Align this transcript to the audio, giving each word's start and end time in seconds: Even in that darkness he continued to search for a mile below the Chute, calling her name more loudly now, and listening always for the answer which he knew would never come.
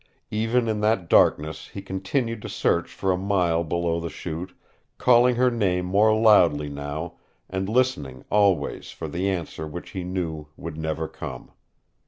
Even 0.31 0.67
in 0.67 0.79
that 0.81 1.07
darkness 1.07 1.67
he 1.67 1.79
continued 1.83 2.41
to 2.41 2.49
search 2.49 2.91
for 2.91 3.11
a 3.11 3.17
mile 3.19 3.63
below 3.63 3.99
the 3.99 4.09
Chute, 4.09 4.51
calling 4.97 5.35
her 5.35 5.51
name 5.51 5.85
more 5.85 6.11
loudly 6.11 6.69
now, 6.69 7.17
and 7.47 7.69
listening 7.69 8.25
always 8.31 8.89
for 8.89 9.07
the 9.07 9.29
answer 9.29 9.67
which 9.67 9.91
he 9.91 10.03
knew 10.03 10.47
would 10.57 10.75
never 10.75 11.07
come. 11.07 11.51